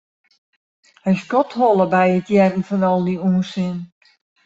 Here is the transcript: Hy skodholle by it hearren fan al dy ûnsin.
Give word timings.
Hy 1.03 1.13
skodholle 1.21 1.85
by 1.93 2.07
it 2.17 2.27
hearren 2.31 2.67
fan 2.69 2.87
al 2.89 3.01
dy 3.05 3.15
ûnsin. 3.29 3.75